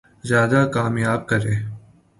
زیادہ 0.23 0.61
کامیاب 0.73 1.21
کریں 1.29 1.57